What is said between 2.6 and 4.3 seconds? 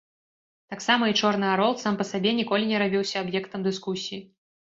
не рабіўся аб'ектам дыскусіі.